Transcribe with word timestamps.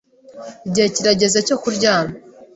Igihe 0.67 0.87
kirageze 0.95 1.39
cyo 1.47 1.55
kuryama. 1.61 2.15